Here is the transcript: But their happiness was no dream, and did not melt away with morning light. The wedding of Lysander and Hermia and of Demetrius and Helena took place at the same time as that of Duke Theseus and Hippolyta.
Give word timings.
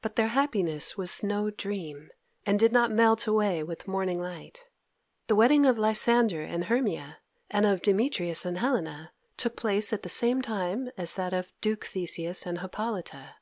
But 0.00 0.16
their 0.16 0.26
happiness 0.26 0.96
was 0.96 1.22
no 1.22 1.48
dream, 1.48 2.08
and 2.44 2.58
did 2.58 2.72
not 2.72 2.90
melt 2.90 3.28
away 3.28 3.62
with 3.62 3.86
morning 3.86 4.18
light. 4.18 4.66
The 5.28 5.36
wedding 5.36 5.64
of 5.64 5.78
Lysander 5.78 6.40
and 6.42 6.64
Hermia 6.64 7.18
and 7.48 7.64
of 7.64 7.82
Demetrius 7.82 8.44
and 8.44 8.58
Helena 8.58 9.12
took 9.36 9.54
place 9.54 9.92
at 9.92 10.02
the 10.02 10.08
same 10.08 10.42
time 10.42 10.90
as 10.96 11.14
that 11.14 11.32
of 11.32 11.52
Duke 11.60 11.84
Theseus 11.84 12.44
and 12.46 12.62
Hippolyta. 12.62 13.36